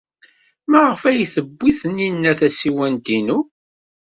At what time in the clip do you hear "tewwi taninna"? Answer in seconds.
1.33-2.31